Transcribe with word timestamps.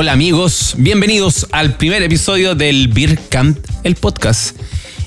Hola 0.00 0.12
amigos, 0.12 0.76
bienvenidos 0.78 1.48
al 1.50 1.76
primer 1.76 2.04
episodio 2.04 2.54
del 2.54 2.86
Beer 2.86 3.18
Camp, 3.30 3.58
el 3.82 3.96
podcast. 3.96 4.56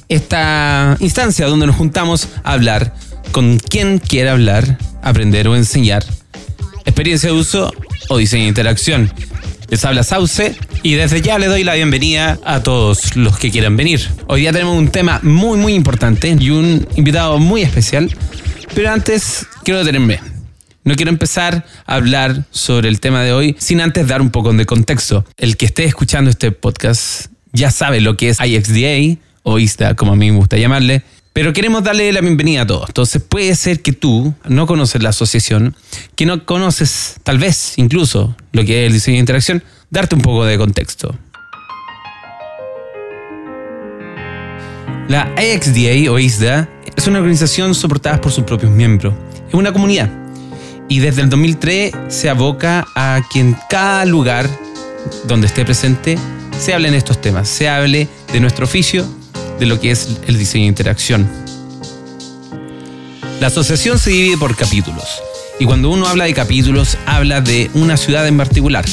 Esta 0.09 0.97
instancia 0.99 1.47
donde 1.47 1.65
nos 1.65 1.77
juntamos 1.77 2.27
a 2.43 2.51
hablar 2.51 2.93
con 3.31 3.57
quien 3.57 3.99
quiera 3.99 4.33
hablar, 4.33 4.77
aprender 5.01 5.47
o 5.47 5.55
enseñar, 5.55 6.03
experiencia 6.83 7.31
de 7.31 7.37
uso 7.37 7.71
o 8.09 8.17
diseño 8.17 8.43
de 8.43 8.49
interacción. 8.49 9.09
Les 9.69 9.85
habla 9.85 10.03
Sauce 10.03 10.57
y 10.83 10.95
desde 10.95 11.21
ya 11.21 11.39
le 11.39 11.47
doy 11.47 11.63
la 11.63 11.75
bienvenida 11.75 12.37
a 12.43 12.61
todos 12.61 13.15
los 13.15 13.39
que 13.39 13.49
quieran 13.49 13.77
venir. 13.77 14.05
Hoy 14.27 14.41
día 14.41 14.51
tenemos 14.51 14.77
un 14.77 14.89
tema 14.89 15.21
muy 15.23 15.57
muy 15.57 15.73
importante 15.73 16.35
y 16.37 16.49
un 16.49 16.85
invitado 16.97 17.39
muy 17.39 17.61
especial, 17.61 18.13
pero 18.75 18.91
antes 18.91 19.45
quiero 19.63 19.79
detenerme. 19.79 20.40
No 20.83 20.95
quiero 20.95 21.11
empezar 21.11 21.63
a 21.85 21.95
hablar 21.95 22.45
sobre 22.49 22.89
el 22.89 22.99
tema 22.99 23.21
de 23.21 23.33
hoy 23.33 23.55
sin 23.59 23.81
antes 23.81 24.07
dar 24.07 24.19
un 24.19 24.31
poco 24.31 24.51
de 24.51 24.65
contexto. 24.65 25.23
El 25.37 25.55
que 25.55 25.67
esté 25.67 25.83
escuchando 25.83 26.31
este 26.31 26.51
podcast 26.51 27.27
ya 27.53 27.69
sabe 27.69 28.01
lo 28.01 28.17
que 28.17 28.29
es 28.29 28.39
IXDA 28.39 29.21
o 29.43 29.59
ISTA, 29.59 29.95
como 29.95 30.13
a 30.13 30.15
mí 30.15 30.31
me 30.31 30.37
gusta 30.37 30.57
llamarle, 30.57 31.03
pero 31.33 31.53
queremos 31.53 31.83
darle 31.83 32.11
la 32.11 32.21
bienvenida 32.21 32.63
a 32.63 32.67
todos. 32.67 32.89
Entonces 32.89 33.21
puede 33.21 33.53
ser 33.53 33.83
que 33.83 33.93
tú 33.93 34.33
no 34.47 34.65
conoces 34.65 35.03
la 35.03 35.09
asociación, 35.09 35.75
que 36.15 36.25
no 36.25 36.45
conoces 36.45 37.17
tal 37.21 37.37
vez 37.37 37.77
incluso 37.77 38.35
lo 38.51 38.65
que 38.65 38.81
es 38.81 38.87
el 38.87 38.93
diseño 38.93 39.15
de 39.17 39.19
interacción, 39.19 39.63
darte 39.91 40.15
un 40.15 40.21
poco 40.21 40.45
de 40.45 40.57
contexto. 40.57 41.15
La 45.07 45.31
IXDA 45.37 46.11
o 46.11 46.17
ISDA 46.17 46.67
es 46.95 47.05
una 47.05 47.19
organización 47.19 47.75
soportada 47.75 48.19
por 48.19 48.31
sus 48.31 48.45
propios 48.45 48.71
miembros. 48.71 49.13
Es 49.47 49.53
una 49.53 49.73
comunidad 49.73 50.20
y 50.91 50.99
desde 50.99 51.21
el 51.21 51.29
2003 51.29 51.93
se 52.09 52.29
aboca 52.29 52.85
a 52.95 53.21
que 53.31 53.39
en 53.39 53.55
cada 53.69 54.03
lugar 54.03 54.49
donde 55.25 55.47
esté 55.47 55.63
presente 55.63 56.19
se 56.59 56.73
hablen 56.73 56.93
estos 56.93 57.21
temas, 57.21 57.47
se 57.47 57.69
hable 57.69 58.09
de 58.33 58.39
nuestro 58.41 58.65
oficio, 58.65 59.05
de 59.57 59.67
lo 59.67 59.79
que 59.79 59.91
es 59.91 60.17
el 60.27 60.37
diseño 60.37 60.63
de 60.63 60.67
interacción. 60.67 61.29
La 63.39 63.47
asociación 63.47 63.99
se 63.99 64.09
divide 64.09 64.35
por 64.35 64.53
capítulos 64.57 65.05
y 65.61 65.65
cuando 65.65 65.89
uno 65.89 66.07
habla 66.07 66.25
de 66.25 66.33
capítulos 66.33 66.97
habla 67.05 67.39
de 67.39 67.71
una 67.73 67.95
ciudad 67.95 68.27
en 68.27 68.35
particular. 68.35 68.83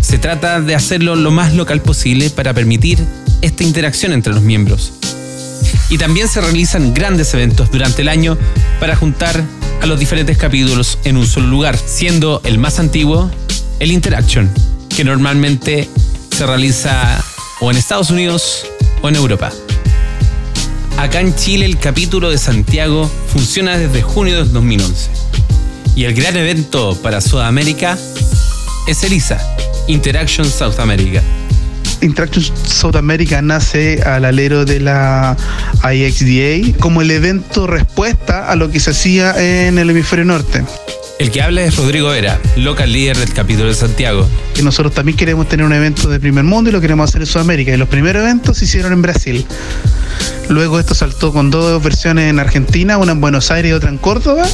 Se 0.00 0.18
trata 0.18 0.60
de 0.60 0.76
hacerlo 0.76 1.16
lo 1.16 1.32
más 1.32 1.54
local 1.54 1.82
posible 1.82 2.30
para 2.30 2.54
permitir 2.54 3.04
esta 3.40 3.64
interacción 3.64 4.12
entre 4.12 4.32
los 4.32 4.42
miembros. 4.42 4.92
Y 5.90 5.98
también 5.98 6.28
se 6.28 6.40
realizan 6.40 6.94
grandes 6.94 7.34
eventos 7.34 7.72
durante 7.72 8.02
el 8.02 8.08
año 8.08 8.38
para 8.78 8.94
juntar 8.94 9.42
a 9.82 9.86
los 9.86 9.98
diferentes 9.98 10.38
capítulos 10.38 10.96
en 11.02 11.16
un 11.16 11.26
solo 11.26 11.48
lugar, 11.48 11.76
siendo 11.76 12.40
el 12.44 12.56
más 12.56 12.78
antiguo 12.78 13.30
el 13.80 13.90
Interaction, 13.90 14.48
que 14.88 15.02
normalmente 15.02 15.88
se 16.30 16.46
realiza 16.46 17.22
o 17.60 17.68
en 17.70 17.76
Estados 17.76 18.10
Unidos 18.10 18.64
o 19.02 19.08
en 19.08 19.16
Europa. 19.16 19.50
Acá 20.98 21.20
en 21.20 21.34
Chile 21.34 21.66
el 21.66 21.78
capítulo 21.78 22.30
de 22.30 22.38
Santiago 22.38 23.10
funciona 23.32 23.76
desde 23.76 24.02
junio 24.02 24.44
de 24.44 24.50
2011. 24.50 25.10
Y 25.96 26.04
el 26.04 26.14
gran 26.14 26.36
evento 26.36 26.96
para 27.02 27.20
Sudamérica 27.20 27.98
es 28.86 29.02
ELISA, 29.02 29.40
Interaction 29.88 30.48
South 30.48 30.78
America. 30.78 31.22
Interaction 32.02 32.44
South 32.66 32.96
America 32.96 33.40
nace 33.40 34.02
al 34.02 34.24
alero 34.24 34.64
de 34.64 34.80
la 34.80 35.36
IXDA 35.84 36.76
como 36.78 37.02
el 37.02 37.10
evento 37.10 37.66
respuesta 37.66 38.50
a 38.50 38.56
lo 38.56 38.70
que 38.70 38.80
se 38.80 38.90
hacía 38.90 39.34
en 39.66 39.78
el 39.78 39.88
hemisferio 39.90 40.24
norte. 40.24 40.64
El 41.18 41.30
que 41.30 41.40
habla 41.40 41.62
es 41.62 41.76
Rodrigo 41.76 42.08
Vera, 42.08 42.40
local 42.56 42.92
líder 42.92 43.16
del 43.16 43.32
capítulo 43.32 43.68
de 43.68 43.74
Santiago. 43.74 44.28
Que 44.54 44.62
nosotros 44.62 44.92
también 44.92 45.16
queremos 45.16 45.48
tener 45.48 45.64
un 45.64 45.72
evento 45.72 46.08
de 46.08 46.18
primer 46.18 46.42
mundo 46.42 46.70
y 46.70 46.72
lo 46.72 46.80
queremos 46.80 47.08
hacer 47.08 47.20
en 47.20 47.28
Sudamérica. 47.28 47.72
Y 47.72 47.76
los 47.76 47.88
primeros 47.88 48.22
eventos 48.22 48.58
se 48.58 48.64
hicieron 48.64 48.92
en 48.92 49.02
Brasil. 49.02 49.46
Luego 50.48 50.80
esto 50.80 50.94
saltó 50.94 51.32
con 51.32 51.50
dos 51.50 51.80
versiones 51.80 52.28
en 52.28 52.40
Argentina, 52.40 52.98
una 52.98 53.12
en 53.12 53.20
Buenos 53.20 53.52
Aires 53.52 53.70
y 53.70 53.72
otra 53.72 53.88
en 53.88 53.98
Córdoba. 53.98 54.44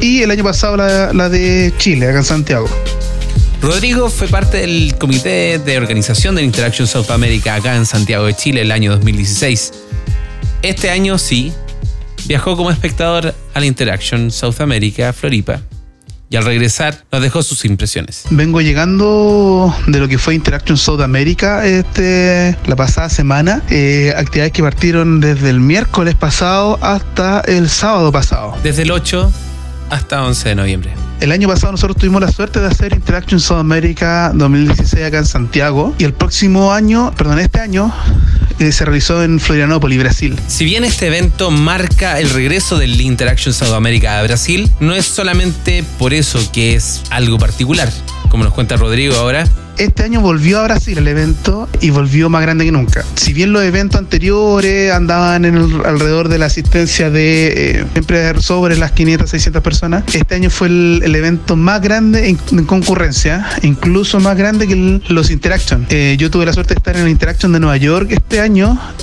Y 0.00 0.22
el 0.22 0.32
año 0.32 0.42
pasado 0.42 0.76
la, 0.76 1.12
la 1.12 1.28
de 1.28 1.72
Chile, 1.78 2.08
acá 2.08 2.18
en 2.18 2.24
Santiago. 2.24 2.68
Rodrigo 3.60 4.10
fue 4.10 4.28
parte 4.28 4.58
del 4.58 4.94
comité 4.98 5.58
de 5.58 5.78
organización 5.78 6.34
de 6.34 6.42
Interaction 6.42 6.86
South 6.86 7.10
America 7.10 7.54
acá 7.54 7.74
en 7.76 7.86
Santiago 7.86 8.26
de 8.26 8.34
Chile 8.34 8.62
el 8.62 8.70
año 8.70 8.92
2016. 8.92 9.72
Este 10.62 10.90
año 10.90 11.18
sí, 11.18 11.52
viajó 12.26 12.56
como 12.56 12.70
espectador 12.70 13.34
a 13.54 13.60
la 13.60 13.66
Interaction 13.66 14.30
South 14.30 14.60
America 14.60 15.12
Floripa 15.12 15.60
y 16.28 16.36
al 16.36 16.44
regresar 16.44 17.04
nos 17.12 17.22
dejó 17.22 17.42
sus 17.42 17.64
impresiones. 17.64 18.24
Vengo 18.30 18.60
llegando 18.60 19.74
de 19.86 20.00
lo 20.00 20.08
que 20.08 20.18
fue 20.18 20.34
Interaction 20.34 20.76
South 20.76 21.00
America 21.00 21.64
este, 21.66 22.56
la 22.66 22.76
pasada 22.76 23.08
semana, 23.08 23.62
eh, 23.70 24.12
actividades 24.16 24.52
que 24.52 24.62
partieron 24.62 25.20
desde 25.20 25.50
el 25.50 25.60
miércoles 25.60 26.14
pasado 26.14 26.78
hasta 26.82 27.40
el 27.40 27.68
sábado 27.68 28.10
pasado. 28.12 28.56
Desde 28.62 28.82
el 28.82 28.90
8 28.90 29.32
hasta 29.90 30.24
11 30.24 30.48
de 30.48 30.54
noviembre. 30.54 31.05
El 31.20 31.32
año 31.32 31.48
pasado 31.48 31.72
nosotros 31.72 31.96
tuvimos 31.96 32.20
la 32.20 32.30
suerte 32.30 32.60
de 32.60 32.66
hacer 32.66 32.92
Interaction 32.92 33.40
South 33.40 33.58
America 33.58 34.32
2016 34.34 35.04
acá 35.04 35.18
en 35.18 35.24
Santiago. 35.24 35.94
Y 35.98 36.04
el 36.04 36.12
próximo 36.12 36.72
año, 36.72 37.12
perdón, 37.16 37.38
este 37.38 37.58
año 37.60 37.90
eh, 38.58 38.72
se 38.72 38.84
realizó 38.84 39.22
en 39.22 39.40
Florianópolis, 39.40 39.98
Brasil. 39.98 40.38
Si 40.46 40.64
bien 40.64 40.84
este 40.84 41.06
evento 41.06 41.50
marca 41.50 42.18
el 42.20 42.30
regreso 42.30 42.78
del 42.78 43.00
Interaction 43.00 43.54
South 43.54 43.74
America 43.74 44.18
a 44.18 44.22
Brasil, 44.22 44.70
no 44.80 44.94
es 44.94 45.06
solamente 45.06 45.84
por 45.98 46.14
eso 46.14 46.40
que 46.52 46.74
es 46.74 47.02
algo 47.10 47.38
particular, 47.38 47.90
como 48.28 48.44
nos 48.44 48.52
cuenta 48.52 48.76
Rodrigo 48.76 49.14
ahora, 49.16 49.44
este 49.78 50.04
año 50.04 50.20
volvió 50.20 50.60
a 50.60 50.64
Brasil 50.64 50.96
el 50.96 51.06
evento 51.06 51.68
y 51.80 51.90
volvió 51.90 52.30
más 52.30 52.42
grande 52.42 52.64
que 52.64 52.72
nunca. 52.72 53.04
Si 53.14 53.32
bien 53.32 53.52
los 53.52 53.62
eventos 53.62 53.98
anteriores 53.98 54.92
andaban 54.92 55.44
en 55.44 55.56
el, 55.56 55.84
alrededor 55.84 56.28
de 56.28 56.38
la 56.38 56.46
asistencia 56.46 57.10
de 57.10 57.80
eh, 57.80 57.84
siempre 57.92 58.40
sobre 58.40 58.76
las 58.76 58.92
500, 58.92 59.28
600 59.28 59.62
personas, 59.62 60.04
este 60.14 60.34
año 60.34 60.48
fue 60.48 60.68
el, 60.68 61.02
el 61.04 61.14
evento 61.14 61.56
más 61.56 61.82
grande 61.82 62.30
en, 62.30 62.38
en, 62.52 62.64
concurrencia, 62.64 63.46
incluso 63.62 64.18
más 64.18 64.36
grande 64.36 64.66
que 64.66 64.72
el, 64.72 65.02
los 65.08 65.30
Interaction. 65.30 65.86
Eh, 65.90 66.16
yo 66.18 66.30
tuve 66.30 66.46
la 66.46 66.52
suerte 66.52 66.74
de 66.74 66.78
estar 66.78 66.96
en 66.96 67.02
el 67.02 67.08
Interaction 67.08 67.52
de 67.52 67.60
Nueva 67.60 67.76
York 67.76 68.08
este 68.10 68.40
año 68.40 68.45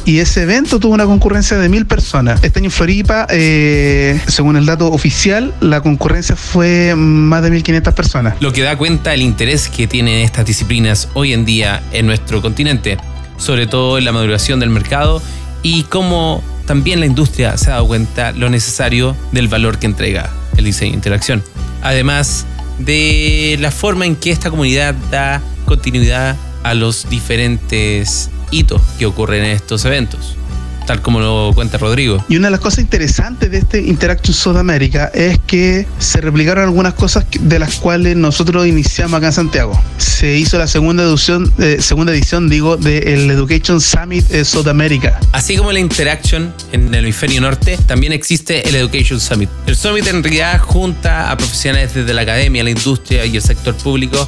y 0.05 0.19
ese 0.19 0.43
evento 0.43 0.79
tuvo 0.79 0.93
una 0.93 1.05
concurrencia 1.05 1.57
de 1.57 1.67
mil 1.67 1.85
personas. 1.85 2.43
Este 2.43 2.59
año 2.59 2.67
en 2.67 2.71
Floripa, 2.71 3.27
eh, 3.29 4.19
según 4.27 4.55
el 4.55 4.65
dato 4.65 4.87
oficial, 4.87 5.53
la 5.59 5.81
concurrencia 5.81 6.35
fue 6.35 6.95
más 6.95 7.43
de 7.43 7.51
1500 7.51 7.93
personas. 7.93 8.35
Lo 8.39 8.53
que 8.53 8.61
da 8.61 8.77
cuenta 8.77 9.13
el 9.13 9.21
interés 9.21 9.67
que 9.67 9.87
tiene 9.87 10.23
esta 10.23 10.43
disciplina 10.43 10.53
disciplinas 10.63 11.09
hoy 11.13 11.33
en 11.33 11.45
día 11.45 11.83
en 11.91 12.05
nuestro 12.05 12.41
continente, 12.41 12.97
sobre 13.37 13.67
todo 13.67 13.97
en 13.97 14.05
la 14.05 14.11
maduración 14.11 14.59
del 14.59 14.69
mercado 14.69 15.21
y 15.61 15.83
cómo 15.83 16.43
también 16.65 16.99
la 16.99 17.05
industria 17.05 17.57
se 17.57 17.71
ha 17.71 17.73
dado 17.73 17.87
cuenta 17.87 18.31
lo 18.31 18.49
necesario 18.49 19.17
del 19.31 19.47
valor 19.47 19.79
que 19.79 19.87
entrega 19.87 20.29
el 20.55 20.63
diseño 20.65 20.91
de 20.91 20.97
interacción. 20.97 21.43
Además 21.81 22.45
de 22.77 23.57
la 23.59 23.71
forma 23.71 24.05
en 24.05 24.15
que 24.15 24.31
esta 24.31 24.51
comunidad 24.51 24.93
da 25.11 25.41
continuidad 25.65 26.37
a 26.61 26.75
los 26.75 27.09
diferentes 27.09 28.29
hitos 28.53 28.81
que 28.97 29.05
ocurren 29.05 29.43
en 29.43 29.51
estos 29.51 29.83
eventos 29.85 30.37
tal 30.85 31.01
como 31.01 31.19
lo 31.19 31.51
cuenta 31.53 31.77
Rodrigo. 31.77 32.23
Y 32.29 32.37
una 32.37 32.47
de 32.47 32.51
las 32.51 32.59
cosas 32.59 32.79
interesantes 32.79 33.51
de 33.51 33.59
este 33.59 33.81
Interaction 33.81 34.33
Sudamérica 34.33 35.11
es 35.13 35.39
que 35.45 35.87
se 35.99 36.21
replicaron 36.21 36.63
algunas 36.63 36.93
cosas 36.93 37.25
de 37.39 37.59
las 37.59 37.75
cuales 37.75 38.15
nosotros 38.15 38.67
iniciamos 38.67 39.17
acá 39.17 39.27
en 39.27 39.33
Santiago. 39.33 39.81
Se 39.97 40.37
hizo 40.37 40.57
la 40.57 40.67
segunda 40.67 41.03
edición, 41.03 41.51
eh, 41.59 41.77
segunda 41.79 42.11
edición 42.11 42.49
digo, 42.49 42.77
del 42.77 43.29
Education 43.31 43.79
Summit 43.79 44.29
eh, 44.31 44.45
Sudamérica. 44.45 45.19
Así 45.31 45.55
como 45.55 45.71
la 45.71 45.79
Interaction 45.79 46.53
en 46.71 46.93
el 46.93 47.05
hemisferio 47.05 47.41
norte, 47.41 47.77
también 47.85 48.13
existe 48.13 48.67
el 48.67 48.75
Education 48.75 49.19
Summit. 49.19 49.49
El 49.65 49.75
Summit 49.75 50.07
en 50.07 50.23
realidad 50.23 50.59
junta 50.59 51.31
a 51.31 51.37
profesionales 51.37 51.93
desde 51.93 52.13
la 52.13 52.21
academia, 52.21 52.63
la 52.63 52.71
industria 52.71 53.25
y 53.25 53.35
el 53.35 53.41
sector 53.41 53.75
público 53.75 54.27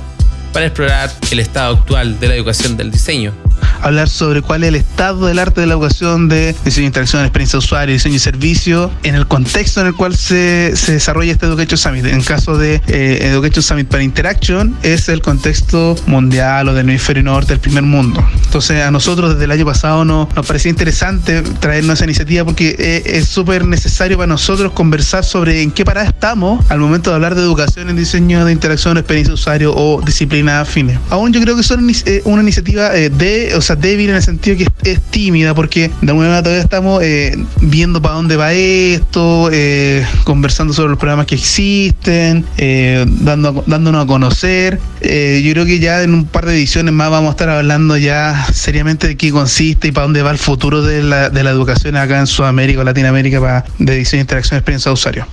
para 0.54 0.68
explorar 0.68 1.12
el 1.32 1.40
estado 1.40 1.76
actual 1.76 2.20
de 2.20 2.30
la 2.30 2.36
educación 2.36 2.78
del 2.78 2.92
diseño 2.92 3.34
hablar 3.86 4.10
sobre 4.10 4.42
cuál 4.42 4.64
es 4.64 4.70
el 4.70 4.76
estado 4.76 5.28
del 5.28 5.38
arte 5.38 5.62
de 5.62 5.68
la 5.68 5.74
educación 5.74 6.28
de 6.28 6.56
diseño 6.66 6.88
interacción, 6.88 7.22
experiencia 7.24 7.60
de 7.60 7.66
usuario, 7.66 7.94
diseño 7.94 8.16
y 8.16 8.20
servicio, 8.20 8.92
en 9.04 9.16
el 9.16 9.28
contexto 9.28 9.82
en 9.82 9.88
el 9.88 9.94
cual 9.94 10.16
se, 10.16 10.76
se 10.76 10.94
desarrolla 10.94 11.32
este 11.32 11.46
Education 11.46 11.78
Summit. 11.78 12.06
En 12.06 12.22
caso 12.24 12.58
de 12.58 12.82
eh, 12.88 13.20
Education 13.22 13.62
Summit 13.62 13.88
para 13.88 14.02
Interaction, 14.02 14.76
es 14.82 15.08
el 15.10 15.22
contexto 15.22 15.96
mundial 16.08 16.68
o 16.70 16.74
del 16.74 16.90
hemisferio 16.90 17.22
norte, 17.24 17.50
del 17.50 17.60
primer 17.60 17.84
mundo. 17.84 18.28
Entonces, 18.46 18.82
a 18.84 18.90
nosotros 18.90 19.34
desde 19.34 19.46
el 19.46 19.52
año 19.52 19.66
pasado 19.66 20.04
nos, 20.04 20.34
nos 20.36 20.46
parecía 20.46 20.72
interesante 20.72 21.44
traernos 21.60 22.00
esa 22.00 22.06
iniciativa 22.06 22.44
porque 22.44 22.76
eh, 22.80 23.04
es 23.06 23.28
súper 23.28 23.66
necesario 23.66 24.18
para 24.18 24.28
nosotros 24.28 24.72
conversar 24.72 25.24
sobre 25.24 25.62
en 25.62 25.72
qué 25.72 25.86
parada 25.86 26.08
estamos 26.08 26.66
al 26.70 26.80
momento 26.80 27.12
de 27.12 27.18
hablar 27.18 27.36
de 27.36 27.42
educación 27.42 27.90
en 27.90 27.96
diseño 27.96 28.46
de 28.46 28.52
interacción, 28.52 28.98
experiencia 28.98 29.30
de 29.30 29.36
usuario 29.36 29.76
o 29.76 30.02
disciplina 30.02 30.62
afines. 30.62 30.98
Aún 31.12 31.32
yo 31.34 31.40
creo 31.42 31.56
que 31.56 31.64
son 31.64 31.88
eh, 31.90 32.22
una 32.26 32.42
iniciativa 32.42 32.90
de, 32.90 33.54
o 33.56 33.62
sea, 33.62 33.75
débil 33.76 34.10
en 34.10 34.16
el 34.16 34.24
sentido 34.24 34.58
que 34.58 34.68
es, 34.90 35.02
tímida, 35.02 35.54
porque 35.54 35.90
de 36.02 36.12
alguna 36.12 36.28
manera 36.28 36.44
todavía 36.44 36.64
estamos 36.64 37.02
eh, 37.04 37.36
viendo 37.62 38.02
para 38.02 38.16
dónde 38.16 38.36
va 38.36 38.54
esto, 38.54 39.50
eh, 39.52 40.06
conversando 40.24 40.74
sobre 40.74 40.90
los 40.90 40.98
programas 40.98 41.26
que 41.26 41.36
existen, 41.36 42.46
eh, 42.58 43.06
dando, 43.08 43.64
dándonos 43.66 44.04
a 44.04 44.08
conocer. 44.08 44.80
yo 45.02 45.52
creo 45.54 45.66
que 45.66 45.80
ya 45.80 46.04
en 46.04 46.14
un 46.14 46.26
par 46.26 46.46
de 46.46 46.54
ediciones 46.54 46.94
más 46.94 47.10
vamos 47.10 47.30
a 47.30 47.32
estar 47.32 47.50
hablando 47.50 47.98
ya 47.98 48.48
seriamente 48.54 49.08
de 49.08 49.18
qué 49.18 49.32
consiste 49.32 49.88
y 49.88 49.92
para 49.92 50.06
dónde 50.06 50.22
va 50.22 50.32
el 50.32 50.38
futuro 50.38 50.82
de 50.82 51.04
la, 51.04 51.30
de 51.30 51.44
la 51.44 51.52
educación 51.52 51.96
acá 51.96 52.20
en 52.20 52.28
Sudamérica 52.28 52.82
o 52.82 52.84
Latinoamérica 52.84 53.40
para, 53.40 53.66
de 53.80 53.96
diseño, 53.96 54.22
interacción, 54.22 54.58
experiencia 54.58 54.90
de 54.90 54.94
usuario. 54.94 55.28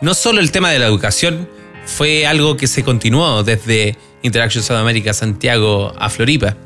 No 0.00 0.14
solo 0.14 0.40
el 0.40 0.52
tema 0.52 0.70
de 0.70 0.78
la 0.78 0.86
educación 0.86 1.48
fue 1.84 2.26
algo 2.26 2.56
que 2.56 2.66
se 2.66 2.84
continuó 2.84 3.42
desde 3.42 3.96
Interaction 4.22 4.62
Sudamérica 4.62 5.12
Santiago 5.12 5.92
a 5.98 6.08
Floripa. 6.08 6.56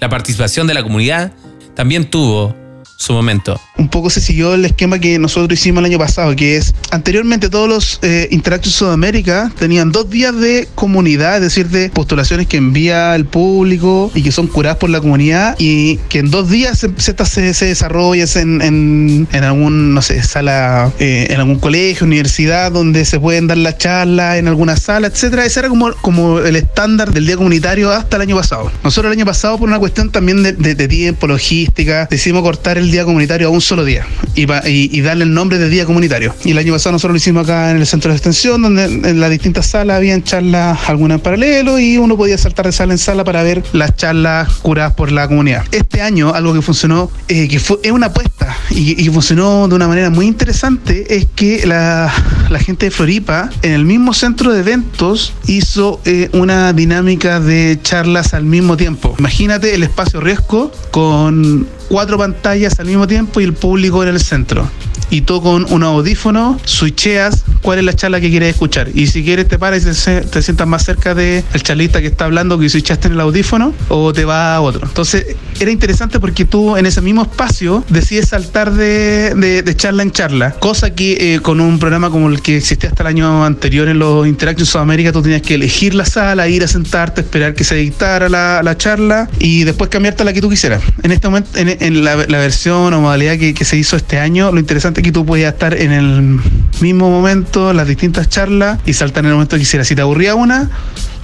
La 0.00 0.08
participación 0.08 0.66
de 0.66 0.74
la 0.74 0.82
comunidad 0.82 1.32
también 1.74 2.10
tuvo 2.10 2.54
su 3.02 3.12
momento. 3.12 3.60
Un 3.76 3.88
poco 3.88 4.10
se 4.10 4.20
siguió 4.20 4.54
el 4.54 4.64
esquema 4.64 4.98
que 4.98 5.18
nosotros 5.18 5.58
hicimos 5.58 5.80
el 5.80 5.86
año 5.86 5.98
pasado, 5.98 6.34
que 6.36 6.56
es 6.56 6.72
anteriormente 6.90 7.50
todos 7.50 7.68
los 7.68 7.98
eh, 8.02 8.28
Interactions 8.30 8.76
Sudamérica 8.76 9.52
tenían 9.58 9.90
dos 9.92 10.08
días 10.08 10.34
de 10.36 10.68
comunidad, 10.74 11.36
es 11.36 11.42
decir, 11.42 11.68
de 11.68 11.90
postulaciones 11.90 12.46
que 12.46 12.56
envía 12.56 13.14
el 13.16 13.24
público 13.24 14.10
y 14.14 14.22
que 14.22 14.30
son 14.30 14.46
curadas 14.46 14.78
por 14.78 14.90
la 14.90 15.00
comunidad 15.00 15.56
y 15.58 15.96
que 16.08 16.20
en 16.20 16.30
dos 16.30 16.48
días 16.48 16.78
se, 16.78 16.90
se, 16.98 17.14
se 17.54 18.40
en, 18.40 18.62
en, 18.62 19.28
en, 19.32 19.44
algún, 19.44 19.94
no 19.94 20.02
sé, 20.02 20.22
sala, 20.22 20.92
eh, 21.00 21.26
en 21.30 21.40
algún 21.40 21.58
colegio, 21.58 22.06
universidad, 22.06 22.70
donde 22.70 23.04
se 23.04 23.18
pueden 23.18 23.48
dar 23.48 23.58
las 23.58 23.78
charlas 23.78 24.36
en 24.36 24.46
alguna 24.46 24.76
sala, 24.76 25.08
etcétera. 25.08 25.44
Ese 25.44 25.60
era 25.60 25.68
como, 25.68 25.92
como 25.94 26.38
el 26.38 26.54
estándar 26.54 27.12
del 27.12 27.26
día 27.26 27.36
comunitario 27.36 27.90
hasta 27.90 28.16
el 28.16 28.22
año 28.22 28.36
pasado. 28.36 28.70
Nosotros 28.84 29.12
el 29.12 29.18
año 29.18 29.26
pasado, 29.26 29.58
por 29.58 29.68
una 29.68 29.80
cuestión 29.80 30.10
también 30.10 30.42
de, 30.44 30.52
de, 30.52 30.76
de 30.76 30.88
tiempo, 30.88 31.26
logística, 31.26 32.06
decidimos 32.08 32.42
cortar 32.42 32.78
el 32.78 32.91
día 32.92 33.04
comunitario 33.04 33.48
a 33.48 33.50
un 33.50 33.60
solo 33.60 33.84
día 33.84 34.06
y, 34.34 35.00
darle 35.02 35.24
el 35.24 35.34
nombre 35.34 35.58
de 35.58 35.68
día 35.68 35.84
comunitario. 35.84 36.34
Y 36.44 36.52
el 36.52 36.58
año 36.58 36.72
pasado 36.72 36.92
nosotros 36.92 37.12
lo 37.12 37.16
hicimos 37.16 37.44
acá 37.44 37.70
en 37.70 37.78
el 37.78 37.86
centro 37.86 38.10
de 38.10 38.16
extensión, 38.16 38.62
donde 38.62 38.84
en 38.84 39.18
las 39.18 39.30
distintas 39.30 39.66
salas 39.66 39.96
habían 39.96 40.22
charlas, 40.22 40.78
algunas 40.88 41.16
en 41.16 41.22
paralelo, 41.22 41.78
y 41.78 41.98
uno 41.98 42.16
podía 42.16 42.38
saltar 42.38 42.66
de 42.66 42.72
sala 42.72 42.92
en 42.92 42.98
sala 42.98 43.24
para 43.24 43.42
ver 43.42 43.62
las 43.72 43.96
charlas 43.96 44.48
curadas 44.62 44.94
por 44.94 45.10
la 45.10 45.26
comunidad. 45.26 45.64
Este 45.72 46.02
año, 46.02 46.32
algo 46.34 46.54
que 46.54 46.62
funcionó, 46.62 47.10
eh, 47.28 47.48
que 47.48 47.58
fue, 47.58 47.78
una 47.90 48.06
apuesta 48.06 48.56
y, 48.70 49.02
y, 49.02 49.08
funcionó 49.10 49.68
de 49.68 49.74
una 49.74 49.88
manera 49.88 50.10
muy 50.10 50.26
interesante, 50.26 51.16
es 51.16 51.26
que 51.34 51.66
la, 51.66 52.12
la, 52.48 52.58
gente 52.58 52.86
de 52.86 52.90
Floripa, 52.90 53.50
en 53.62 53.72
el 53.72 53.84
mismo 53.84 54.14
centro 54.14 54.52
de 54.52 54.60
eventos, 54.60 55.34
hizo 55.46 56.00
eh, 56.04 56.30
una 56.32 56.72
dinámica 56.72 57.40
de 57.40 57.78
charlas 57.82 58.34
al 58.34 58.44
mismo 58.44 58.76
tiempo. 58.76 59.14
Imagínate 59.18 59.74
el 59.74 59.82
espacio 59.82 60.20
riesgo 60.20 60.72
con 60.90 61.66
cuatro 61.88 62.18
pantallas 62.18 62.78
al 62.78 62.86
mismo 62.86 63.06
tiempo 63.06 63.40
y 63.40 63.44
el 63.44 63.54
público 63.54 64.02
en 64.02 64.10
el 64.10 64.20
centro 64.20 64.68
y 65.12 65.20
tú 65.20 65.42
con 65.42 65.70
un 65.70 65.82
audífono 65.82 66.58
switcheas 66.64 67.44
cuál 67.60 67.78
es 67.78 67.84
la 67.84 67.92
charla 67.92 68.18
que 68.18 68.30
quieres 68.30 68.54
escuchar. 68.54 68.88
Y 68.94 69.08
si 69.08 69.22
quieres 69.22 69.46
te 69.46 69.58
paras 69.58 69.82
y 69.82 70.24
te, 70.30 70.42
sientas 70.42 70.66
más 70.66 70.86
cerca 70.86 71.14
del 71.14 71.44
el 71.52 71.62
charlista 71.62 72.00
que 72.00 72.06
está 72.06 72.24
hablando 72.24 72.58
que 72.58 72.70
switchaste 72.70 73.08
en 73.08 73.14
el 73.14 73.20
audífono 73.20 73.74
o 73.90 74.14
te 74.14 74.24
va 74.24 74.56
a 74.56 74.60
otro. 74.62 74.86
Entonces 74.86 75.36
era 75.60 75.70
interesante 75.70 76.20
porque 76.20 76.44
tú 76.44 76.76
en 76.76 76.86
ese 76.86 77.00
mismo 77.00 77.22
espacio 77.22 77.84
decides 77.88 78.28
saltar 78.28 78.72
de, 78.72 79.34
de, 79.34 79.76
charla 79.76 80.02
en 80.02 80.10
charla, 80.10 80.52
cosa 80.52 80.94
que 80.94 81.34
eh, 81.34 81.40
con 81.40 81.60
un 81.60 81.78
programa 81.78 82.10
como 82.10 82.28
el 82.28 82.42
que 82.42 82.56
existía 82.56 82.90
hasta 82.90 83.02
el 83.02 83.08
año 83.08 83.44
anterior 83.44 83.88
en 83.88 83.98
los 83.98 84.26
Interactions 84.26 84.68
Sudamérica 84.68 85.12
tú 85.12 85.22
tenías 85.22 85.42
que 85.42 85.54
elegir 85.54 85.94
la 85.94 86.04
sala, 86.04 86.48
ir 86.48 86.62
a 86.62 86.68
sentarte, 86.68 87.22
esperar 87.22 87.54
que 87.54 87.64
se 87.64 87.74
dictara 87.76 88.28
la, 88.28 88.62
la 88.62 88.76
charla 88.76 89.28
y 89.38 89.64
después 89.64 89.90
cambiarte 89.90 90.22
a 90.22 90.24
la 90.24 90.32
que 90.32 90.40
tú 90.40 90.50
quisieras. 90.50 90.82
En 91.02 91.12
este 91.12 91.28
momento, 91.28 91.50
en, 91.54 92.04
la, 92.04 92.16
versión 92.16 92.92
o 92.94 93.00
modalidad 93.00 93.38
que, 93.38 93.54
que 93.54 93.64
se 93.64 93.76
hizo 93.76 93.96
este 93.96 94.18
año, 94.18 94.52
lo 94.52 94.58
interesante 94.58 95.02
que 95.02 95.12
tú 95.12 95.24
podías 95.24 95.52
estar 95.52 95.74
en 95.74 95.92
el 95.92 96.40
mismo 96.80 97.10
momento, 97.10 97.72
las 97.72 97.86
distintas 97.86 98.28
charlas, 98.28 98.78
y 98.84 98.92
saltar 98.92 99.24
en 99.24 99.30
el 99.30 99.34
momento 99.34 99.56
que 99.56 99.60
quisieras. 99.60 99.86
Si 99.88 99.94
te 99.94 100.02
aburría 100.02 100.34
una, 100.34 100.70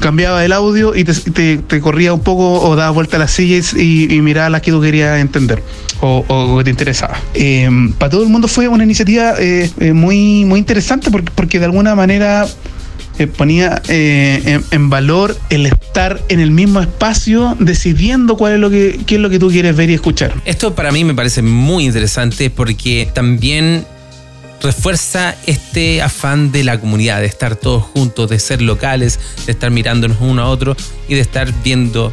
cambiaba 0.00 0.44
el 0.44 0.52
audio 0.52 0.94
y 0.94 1.04
te, 1.04 1.80
corría 1.80 2.12
un 2.12 2.20
poco 2.20 2.60
o 2.60 2.76
daba 2.76 2.90
vuelta 2.90 3.16
a 3.16 3.20
las 3.20 3.32
sillas 3.32 3.74
y, 3.74 4.12
y 4.12 4.20
miraba 4.20 4.50
las 4.50 4.62
que 4.62 4.70
tú 4.70 4.80
querías 4.80 5.20
entender 5.20 5.62
o, 6.00 6.56
que 6.58 6.64
te 6.64 6.70
interesaba. 6.70 7.20
Em, 7.34 7.92
para 7.92 8.10
todo 8.10 8.22
el 8.22 8.28
mundo 8.28 8.48
fue 8.48 8.68
una 8.68 8.84
iniciativa 8.84 9.34
eh, 9.38 9.70
eh, 9.78 9.92
muy, 9.92 10.44
muy 10.44 10.58
interesante 10.58 11.10
porque, 11.10 11.32
porque 11.34 11.58
de 11.58 11.64
alguna 11.64 11.94
manera 11.94 12.46
eh, 13.18 13.26
ponía 13.26 13.82
en, 13.88 14.64
en, 14.70 14.90
valor 14.90 15.36
el 15.50 15.66
estar 15.66 16.20
en 16.28 16.40
el 16.40 16.50
mismo 16.50 16.80
espacio 16.80 17.56
decidiendo 17.58 18.36
cuál 18.36 18.54
es 18.54 18.60
lo 18.60 18.70
que 18.70 19.00
qué 19.06 19.16
es 19.16 19.20
lo 19.20 19.28
que 19.28 19.38
tú 19.38 19.48
quieres 19.48 19.74
ver 19.76 19.90
y 19.90 19.94
escuchar. 19.94 20.32
Esto 20.44 20.74
para 20.74 20.92
mí 20.92 21.04
me 21.04 21.14
parece 21.14 21.42
muy 21.42 21.86
interesante 21.86 22.50
porque 22.50 23.08
también 23.12 23.84
refuerza 24.62 25.37
este 25.46 26.02
afán 26.02 26.52
de 26.52 26.64
la 26.64 26.81
comunidad, 26.81 27.20
de 27.20 27.26
estar 27.26 27.56
todos 27.56 27.82
juntos, 27.82 28.31
de 28.31 28.38
ser 28.38 28.62
locales, 28.62 29.19
de 29.46 29.52
estar 29.52 29.70
mirándonos 29.70 30.19
uno 30.20 30.43
a 30.43 30.49
otro 30.49 30.76
y 31.08 31.14
de 31.14 31.20
estar 31.20 31.52
viendo 31.62 32.12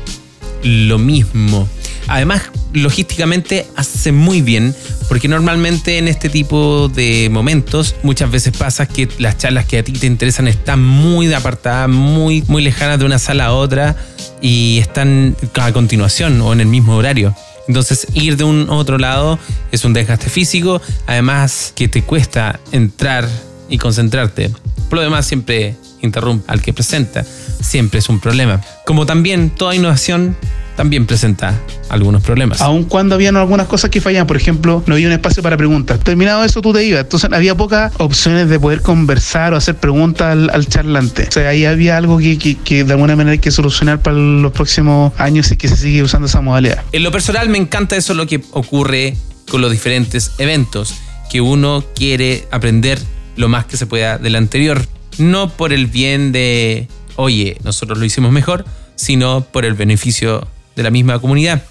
lo 0.63 0.97
mismo. 0.97 1.67
Además, 2.07 2.43
logísticamente 2.73 3.65
hace 3.75 4.11
muy 4.11 4.41
bien, 4.41 4.75
porque 5.07 5.27
normalmente 5.27 5.97
en 5.97 6.07
este 6.07 6.29
tipo 6.29 6.87
de 6.87 7.29
momentos 7.31 7.95
muchas 8.03 8.29
veces 8.29 8.55
pasa 8.55 8.85
que 8.87 9.07
las 9.17 9.37
charlas 9.37 9.65
que 9.65 9.79
a 9.79 9.83
ti 9.83 9.91
te 9.91 10.05
interesan 10.05 10.47
están 10.47 10.83
muy 10.83 11.33
apartadas, 11.33 11.89
muy, 11.89 12.43
muy 12.47 12.61
lejanas 12.61 12.99
de 12.99 13.05
una 13.05 13.17
sala 13.17 13.47
a 13.47 13.53
otra 13.53 13.95
y 14.41 14.77
están 14.79 15.35
a 15.55 15.71
continuación 15.71 16.39
o 16.41 16.53
en 16.53 16.61
el 16.61 16.67
mismo 16.67 16.95
horario. 16.95 17.35
Entonces 17.67 18.07
ir 18.13 18.37
de 18.37 18.43
un 18.43 18.69
otro 18.69 18.97
lado 18.97 19.39
es 19.71 19.85
un 19.85 19.93
desgaste 19.93 20.29
físico, 20.29 20.81
además 21.07 21.73
que 21.75 21.87
te 21.87 22.03
cuesta 22.03 22.59
entrar 22.71 23.27
y 23.69 23.77
concentrarte. 23.77 24.51
Por 24.89 24.97
lo 24.97 25.01
demás 25.01 25.25
siempre 25.25 25.75
interrumpe 26.01 26.51
al 26.51 26.61
que 26.61 26.73
presenta, 26.73 27.23
siempre 27.23 27.99
es 27.99 28.09
un 28.09 28.19
problema. 28.19 28.61
Como 28.85 29.05
también 29.05 29.49
toda 29.49 29.75
innovación 29.75 30.35
también 30.75 31.05
presenta 31.05 31.59
algunos 31.89 32.21
problemas. 32.21 32.61
Aun 32.61 32.83
cuando 32.83 33.15
habían 33.15 33.37
algunas 33.37 33.67
cosas 33.67 33.89
que 33.89 34.01
fallaban, 34.01 34.27
por 34.27 34.37
ejemplo, 34.37 34.83
no 34.85 34.95
había 34.95 35.07
un 35.07 35.13
espacio 35.13 35.41
para 35.41 35.57
preguntas. 35.57 35.99
Terminado 35.99 36.43
eso, 36.43 36.61
tú 36.61 36.73
te 36.73 36.83
ibas. 36.83 37.01
Entonces 37.01 37.31
había 37.31 37.55
pocas 37.55 37.93
opciones 37.97 38.49
de 38.49 38.59
poder 38.59 38.81
conversar 38.81 39.53
o 39.53 39.57
hacer 39.57 39.75
preguntas 39.75 40.37
al, 40.51 40.67
charlante. 40.67 41.27
O 41.27 41.31
sea, 41.31 41.49
ahí 41.49 41.65
había 41.65 41.97
algo 41.97 42.17
que, 42.17 42.37
que, 42.37 42.83
de 42.83 42.93
alguna 42.93 43.15
manera 43.15 43.33
hay 43.33 43.39
que 43.39 43.51
solucionar 43.51 44.01
para 44.01 44.17
los 44.17 44.51
próximos 44.51 45.13
años 45.17 45.51
y 45.51 45.57
que 45.57 45.67
se 45.67 45.77
sigue 45.77 46.03
usando 46.03 46.27
esa 46.27 46.41
modalidad. 46.41 46.83
En 46.91 47.03
lo 47.03 47.11
personal 47.11 47.49
me 47.49 47.57
encanta 47.57 47.95
eso 47.95 48.13
lo 48.13 48.27
que 48.27 48.41
ocurre 48.51 49.15
con 49.49 49.61
los 49.61 49.71
diferentes 49.71 50.33
eventos, 50.37 50.95
que 51.29 51.41
uno 51.41 51.83
quiere 51.95 52.47
aprender 52.51 52.99
lo 53.35 53.47
más 53.47 53.65
que 53.65 53.77
se 53.77 53.85
pueda 53.85 54.17
del 54.17 54.35
anterior. 54.35 54.85
No 55.17 55.49
por 55.49 55.71
el 55.71 55.87
bien 55.87 56.31
de, 56.31 56.87
oye, 57.15 57.57
nosotros 57.63 57.97
lo 57.97 58.05
hicimos 58.05 58.31
mejor, 58.31 58.65
sino 58.95 59.41
por 59.41 59.65
el 59.65 59.73
beneficio 59.73 60.47
de 60.75 60.83
la 60.83 60.91
misma 60.91 61.19
comunidad. 61.19 61.63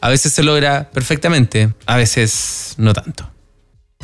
A 0.00 0.08
veces 0.08 0.32
se 0.32 0.42
logra 0.42 0.90
perfectamente, 0.90 1.72
a 1.86 1.96
veces 1.96 2.74
no 2.76 2.92
tanto. 2.92 3.30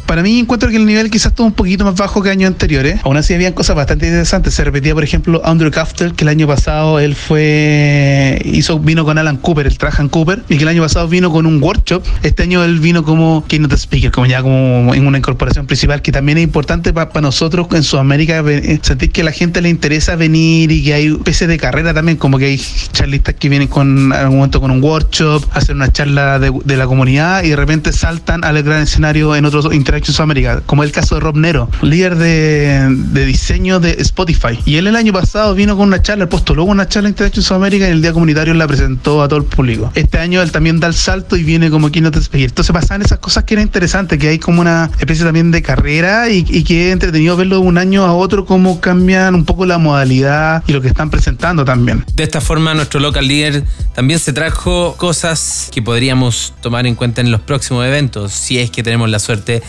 Para 0.09 0.23
mí 0.23 0.39
encuentro 0.39 0.71
que 0.71 0.77
el 0.77 0.87
nivel 0.87 1.11
quizás 1.11 1.33
estuvo 1.33 1.47
un 1.47 1.53
poquito 1.53 1.85
más 1.85 1.95
bajo 1.95 2.23
que 2.23 2.31
años 2.31 2.49
anteriores. 2.49 2.99
Aún 3.05 3.19
así 3.19 3.35
habían 3.35 3.53
cosas 3.53 3.77
bastante 3.77 4.07
interesantes. 4.07 4.55
Se 4.55 4.65
repetía, 4.65 4.95
por 4.95 5.05
ejemplo, 5.05 5.43
Andrew 5.45 5.71
Kaftel, 5.71 6.15
que 6.15 6.25
el 6.25 6.29
año 6.29 6.47
pasado 6.47 6.99
él 6.99 7.15
fue 7.15 8.41
hizo 8.43 8.79
vino 8.79 9.05
con 9.05 9.19
Alan 9.19 9.37
Cooper, 9.37 9.67
el 9.67 9.77
Trajan 9.77 10.09
Cooper, 10.09 10.45
y 10.49 10.57
que 10.57 10.63
el 10.63 10.69
año 10.69 10.81
pasado 10.81 11.09
vino 11.09 11.31
con 11.31 11.45
un 11.45 11.63
workshop. 11.63 12.03
Este 12.23 12.45
año 12.45 12.65
él 12.65 12.81
vino 12.81 13.05
como 13.05 13.45
keynote 13.47 13.77
speaker, 13.77 14.11
como 14.11 14.27
ya 14.27 14.41
como 14.41 14.95
en 14.95 15.07
una 15.07 15.19
incorporación 15.19 15.67
principal, 15.67 16.01
que 16.01 16.11
también 16.11 16.39
es 16.39 16.45
importante 16.45 16.95
para 16.95 17.21
nosotros 17.21 17.67
en 17.73 17.83
Sudamérica 17.83 18.43
eh, 18.49 18.79
sentir 18.81 19.13
que 19.13 19.21
a 19.21 19.25
la 19.25 19.33
gente 19.33 19.61
le 19.61 19.69
interesa 19.69 20.17
venir 20.17 20.73
y 20.73 20.85
que 20.85 20.95
hay 20.95 21.07
especie 21.09 21.47
de 21.47 21.59
carrera 21.59 21.93
también, 21.93 22.17
como 22.17 22.39
que 22.39 22.47
hay 22.47 22.63
charlistas 22.93 23.35
que 23.35 23.51
vienen 23.51 23.69
con 23.69 24.11
algún 24.15 24.37
momento 24.37 24.59
con 24.59 24.71
un 24.71 24.83
workshop, 24.83 25.45
hacer 25.53 25.77
una 25.77 25.93
charla 25.93 26.39
de, 26.39 26.77
la 26.79 26.87
comunidad 26.87 27.43
y 27.43 27.51
de 27.51 27.57
repente 27.57 27.93
saltan 27.93 28.43
al 28.43 28.63
gran 28.63 28.85
escenario 28.85 29.37
en 29.37 29.45
otros 29.45 29.67
Interaction 29.99 30.15
Sudamérica, 30.15 30.63
como 30.65 30.85
el 30.85 30.93
caso 30.93 31.17
de 31.17 31.21
Rob 31.21 31.37
Nero, 31.37 31.69
líder 31.83 32.17
de, 32.17 33.27
diseño 33.27 33.81
de 33.81 33.97
Spotify. 33.99 34.59
Y 34.65 34.77
él 34.77 34.87
el 34.87 34.97
año 34.97 35.13
pasado 35.13 35.55
vino 35.55 35.77
con 35.77 35.89
una 35.89 36.01
charla, 36.03 36.29
luego 36.55 36.71
una 36.71 36.89
charla 36.89 37.09
en 37.09 37.13
Interaction 37.13 37.43
Sudamérica 37.43 37.89
y 37.89 37.91
el 37.91 38.03
día 38.03 38.13
comunitario 38.13 38.55
la 38.55 38.67
presentó 38.67 39.23
a 39.23 39.29
todo 39.29 39.41
el 39.41 39.45
público. 39.45 39.91
Este 39.95 40.19
año 40.19 40.41
él 40.41 40.53
también 40.53 40.79
da 40.79 40.87
el 40.87 40.95
salto 40.95 41.37
y 41.37 41.43
viene 41.43 41.71
como 41.71 41.91
Keynote 41.91 42.21
Speaker. 42.21 42.49
Entonces 42.49 42.73
pasan 42.73 43.03
esas 43.03 43.19
cosas 43.19 43.45
que 43.45 43.55
era 43.55 43.63
interesante, 43.63 44.19
que 44.19 44.29
hay 44.29 44.39
como 44.39 44.61
una 44.61 44.91
especie 44.99 45.25
también 45.25 45.51
de 45.51 45.63
carrera 45.63 46.31
y, 46.31 46.45
y 46.49 46.63
que 46.63 46.89
es 46.89 46.93
entretenido 46.93 47.37
verlo 47.37 47.57
de 47.57 47.63
un 47.63 47.79
año 47.79 48.05
a 48.05 48.13
otro, 48.13 48.45
cómo 48.45 48.81
cambian 48.81 49.35
un 49.35 49.45
poco 49.45 49.67
la 49.67 49.79
modalidad 49.79 50.63
y 50.67 50.73
lo 50.73 50.81
que 50.81 50.89
están 50.89 51.11
presentando 51.11 51.65
también. 51.65 52.05
De 52.15 52.23
esta 52.23 52.41
forma, 52.41 52.75
nuestro 52.75 53.01
local 53.01 53.27
líder 53.27 53.65
también 53.95 54.21
se 54.21 54.33
trajo 54.33 54.95
cosas 54.97 55.69
que 55.73 55.83
podríamos 55.83 56.55
tomar 56.61 56.87
en 56.87 56.95
cuenta 56.95 57.21
en 57.21 57.31
los 57.31 57.41
próximos 57.41 57.85
eventos, 57.87 58.33
si 58.33 58.59
es 58.59 58.71
que 58.71 58.83
tenemos 58.83 59.11
la 59.11 59.19
suerte 59.19 59.49
de 59.49 59.63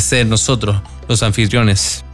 ser 0.00 0.26
nosotros 0.26 0.76
los 1.08 1.22
anfitriones. 1.22 2.04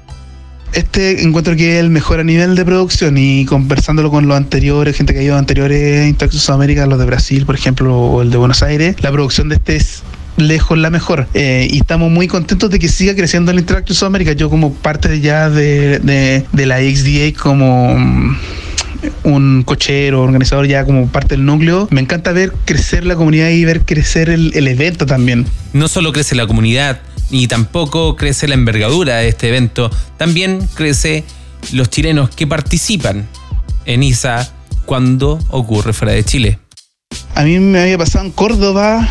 Este 0.72 1.22
encuentro 1.22 1.56
que 1.56 1.74
es 1.74 1.80
el 1.80 1.90
mejor 1.90 2.20
a 2.20 2.24
nivel 2.24 2.54
de 2.54 2.64
producción 2.64 3.18
y 3.18 3.44
conversándolo 3.44 4.10
con 4.10 4.28
los 4.28 4.36
anteriores, 4.36 4.96
gente 4.96 5.12
que 5.12 5.18
ha 5.18 5.22
ido 5.22 5.34
a 5.34 5.38
anteriores 5.38 6.08
Interactions 6.08 6.44
Sudamérica, 6.44 6.86
los 6.86 6.98
de 6.98 7.06
Brasil, 7.06 7.44
por 7.44 7.56
ejemplo, 7.56 7.98
o 7.98 8.22
el 8.22 8.30
de 8.30 8.36
Buenos 8.36 8.62
Aires, 8.62 8.94
la 9.02 9.10
producción 9.10 9.48
de 9.48 9.56
este 9.56 9.76
es 9.76 10.04
lejos 10.36 10.78
la 10.78 10.90
mejor. 10.90 11.26
Eh, 11.34 11.68
y 11.70 11.78
estamos 11.78 12.10
muy 12.10 12.28
contentos 12.28 12.70
de 12.70 12.78
que 12.78 12.88
siga 12.88 13.14
creciendo 13.14 13.50
el 13.50 13.58
Interactive 13.58 13.96
Sudamérica. 13.96 14.32
Yo 14.32 14.48
como 14.48 14.72
parte 14.72 15.20
ya 15.20 15.50
de, 15.50 15.98
de, 15.98 16.66
la 16.66 16.78
XDA 16.78 17.36
como 17.36 17.98
mm, 17.98 18.36
un 19.24 19.62
cochero, 19.64 20.22
organizador 20.22 20.66
ya 20.66 20.84
como 20.84 21.08
parte 21.08 21.36
del 21.36 21.44
núcleo, 21.44 21.88
me 21.90 22.00
encanta 22.00 22.30
ver 22.32 22.52
crecer 22.64 23.04
la 23.06 23.16
comunidad 23.16 23.48
y 23.48 23.64
ver 23.64 23.84
crecer 23.84 24.30
el, 24.30 24.52
el 24.54 24.68
evento 24.68 25.04
también. 25.04 25.46
No 25.72 25.88
solo 25.88 26.12
crece 26.12 26.34
la 26.34 26.46
comunidad, 26.46 27.00
ni 27.30 27.46
tampoco 27.46 28.16
crece 28.16 28.48
la 28.48 28.54
envergadura 28.54 29.16
de 29.16 29.28
este 29.28 29.48
evento, 29.48 29.90
también 30.16 30.68
crece 30.74 31.24
los 31.72 31.90
chilenos 31.90 32.30
que 32.30 32.46
participan 32.46 33.28
en 33.86 34.02
ISA 34.02 34.52
cuando 34.86 35.38
ocurre 35.50 35.92
fuera 35.92 36.12
de 36.12 36.24
Chile. 36.24 36.58
A 37.34 37.44
mí 37.44 37.58
me 37.58 37.80
había 37.80 37.98
pasado 37.98 38.24
en 38.24 38.32
Córdoba 38.32 39.08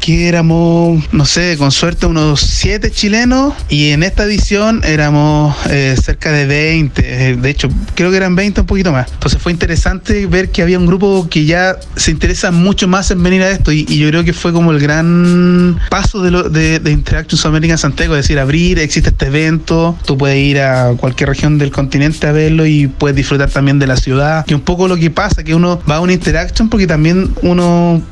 que 0.00 0.28
éramos, 0.28 1.04
no 1.12 1.24
sé, 1.24 1.56
con 1.58 1.70
suerte 1.70 2.06
unos 2.06 2.40
siete 2.40 2.90
chilenos 2.90 3.54
y 3.68 3.90
en 3.90 4.02
esta 4.02 4.24
edición 4.24 4.80
éramos 4.84 5.54
eh, 5.68 5.94
cerca 6.02 6.32
de 6.32 6.46
20, 6.46 7.30
eh, 7.30 7.36
de 7.36 7.50
hecho 7.50 7.68
creo 7.94 8.10
que 8.10 8.16
eran 8.16 8.34
20 8.34 8.62
un 8.62 8.66
poquito 8.66 8.92
más. 8.92 9.12
Entonces 9.12 9.40
fue 9.40 9.52
interesante 9.52 10.26
ver 10.26 10.50
que 10.50 10.62
había 10.62 10.78
un 10.78 10.86
grupo 10.86 11.28
que 11.30 11.44
ya 11.44 11.76
se 11.96 12.10
interesa 12.10 12.50
mucho 12.50 12.88
más 12.88 13.10
en 13.10 13.22
venir 13.22 13.42
a 13.42 13.50
esto 13.50 13.72
y, 13.72 13.84
yo 14.00 14.08
creo 14.08 14.24
que 14.24 14.32
fue 14.32 14.52
como 14.52 14.70
el 14.70 14.80
gran 14.80 15.78
paso 15.90 16.22
de, 16.22 16.30
lo, 16.30 16.48
de, 16.48 16.78
de 16.78 16.90
Interactions 16.90 17.44
American 17.44 17.76
Santiago, 17.76 18.14
es 18.16 18.24
decir, 18.24 18.38
abrir, 18.38 18.78
existe 18.78 19.10
este 19.10 19.26
evento, 19.26 19.98
tú 20.06 20.16
puedes 20.16 20.38
ir 20.38 20.60
a 20.60 20.94
cualquier 20.96 21.28
región 21.28 21.58
del 21.58 21.70
continente 21.70 22.26
a 22.26 22.32
verlo 22.32 22.64
y 22.64 22.86
puedes 22.86 23.16
disfrutar 23.16 23.50
también 23.50 23.78
de 23.78 23.86
la 23.86 23.96
ciudad, 23.96 24.46
que 24.46 24.54
un 24.54 24.62
poco 24.62 24.88
lo 24.88 24.96
que 24.96 25.10
pasa, 25.10 25.44
que 25.44 25.54
uno 25.54 25.80
va 25.88 25.96
a 25.96 26.00
una 26.00 26.14
Interaction 26.14 26.68
porque 26.68 26.86
también 26.86 27.34
uno 27.42 28.02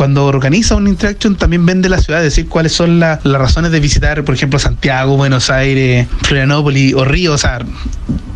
cuando 0.00 0.24
organiza 0.24 0.76
un 0.76 0.88
interaction 0.88 1.36
también 1.36 1.66
vende 1.66 1.90
la 1.90 1.98
ciudad, 1.98 2.22
decir 2.22 2.48
cuáles 2.48 2.72
son 2.72 3.00
las 3.00 3.22
razones 3.22 3.70
de 3.70 3.80
visitar, 3.80 4.24
por 4.24 4.34
ejemplo, 4.34 4.58
Santiago, 4.58 5.18
Buenos 5.18 5.50
Aires, 5.50 6.08
Florianópolis 6.22 6.94
o 6.94 7.04
Río. 7.04 7.34
O 7.34 7.36
sea, 7.36 7.58